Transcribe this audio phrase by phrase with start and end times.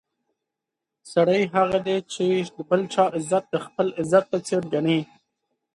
[1.13, 4.99] سړی هغه دی چې د بل چا عزت د خپل عزت په څېر ګڼي.